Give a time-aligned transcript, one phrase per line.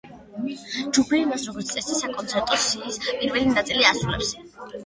[0.95, 4.35] ჯგუფი მას როგორც წესი, საკონცერტო სიის პირველ ნაწილში ასრულებს.